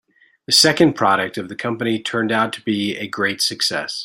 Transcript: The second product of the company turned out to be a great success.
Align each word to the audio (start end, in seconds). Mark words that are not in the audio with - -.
The 0.47 0.51
second 0.51 0.93
product 0.93 1.37
of 1.37 1.47
the 1.47 1.55
company 1.55 1.99
turned 1.99 2.31
out 2.31 2.53
to 2.53 2.61
be 2.63 2.97
a 2.97 3.07
great 3.07 3.39
success. 3.39 3.99